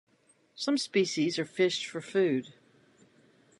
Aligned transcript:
Some 0.55 0.79
species 0.79 1.37
are 1.37 1.45
fished 1.45 1.85
for 1.85 2.01
food. 2.01 2.55